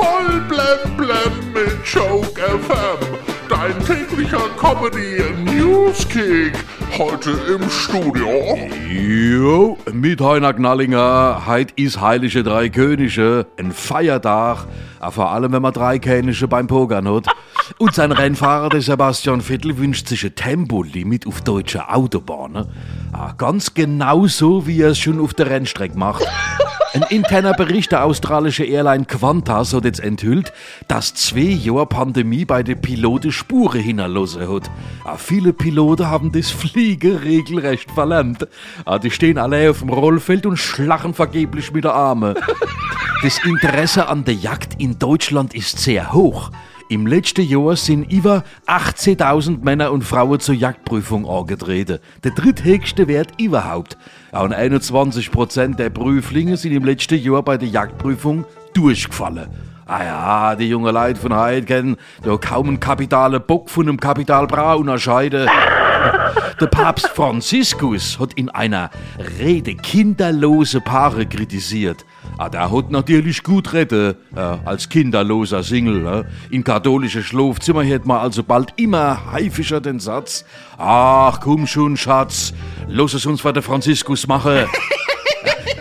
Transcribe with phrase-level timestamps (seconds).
[0.00, 3.18] Voll blem blem mit Joke FM.
[3.50, 6.54] Dein täglicher Comedy Newskick.
[6.96, 8.56] Heute im Studio.
[8.88, 14.66] Jo, mit Heiner Knallinger, heit is Heilige Drei Könige, ein Feiertag,
[15.00, 17.26] a vor allem wenn man drei Könige beim Pokern hat.
[17.76, 22.68] Und sein Rennfahrer, der Sebastian Vettel, wünscht sich ein Tempolimit auf deutsche Autobahnen.
[23.12, 26.26] Ah, ganz genau so, wie er es schon auf der Rennstrecke macht.
[26.92, 30.52] Ein interner Bericht der australischen Airline Qantas hat jetzt enthüllt,
[30.88, 34.68] dass zwei Jahre Pandemie bei den Piloten Spuren hinterlassen hat.
[35.04, 38.48] Ah, viele Piloten haben das Fliegen regelrecht verlernt.
[38.84, 42.34] Ah, die stehen alle auf dem Rollfeld und schlachen vergeblich mit den Armen.
[43.22, 46.50] Das Interesse an der Jagd in Deutschland ist sehr hoch.
[46.90, 52.00] Im letzten Jahr sind über 18.000 Männer und Frauen zur Jagdprüfung angetreten.
[52.24, 53.96] Der dritthöchste Wert überhaupt.
[54.32, 59.50] Und 21% der Prüflinge sind im letzten Jahr bei der Jagdprüfung durchgefallen.
[59.86, 64.00] Ah ja, die jungen Leute von heute kennen da kaum einen kapitalen Bock von einem
[64.00, 65.48] Kapital Bra unterscheiden.
[66.60, 68.90] Der Papst Franziskus hat in einer
[69.38, 72.04] Rede kinderlose Paare kritisiert.
[72.38, 76.06] Ah, der hat natürlich gut reden, äh, als kinderloser Single.
[76.06, 76.54] Äh.
[76.54, 80.44] In katholische Schlafzimmer hätte man also bald immer häufiger den Satz,
[80.78, 82.52] ach komm schon, Schatz,
[82.88, 84.64] lass es uns, was der Franziskus machen.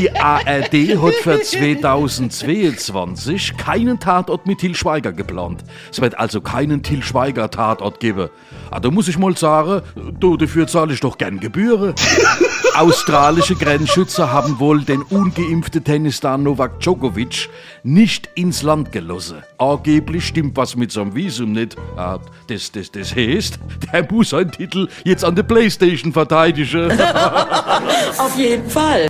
[0.00, 5.62] Die ARD hat für 2022 keinen Tatort mit Til Schweiger geplant.
[5.92, 8.30] Es wird also keinen Til Schweiger Tatort geben.
[8.70, 9.82] Ah, da muss ich mal sagen,
[10.18, 11.94] du, dafür zahle ich doch gern Gebühren.
[12.74, 17.50] Australische Grenzschützer haben wohl den ungeimpften Tennisstar Novak Djokovic
[17.82, 19.42] nicht ins Land gelassen.
[19.58, 21.76] Angeblich stimmt was mit seinem Visum nicht.
[21.98, 23.58] Ah, das, das, das heißt,
[23.92, 26.90] der muss seinen Titel jetzt an der Playstation verteidigen.
[28.18, 29.09] Auf jeden Fall.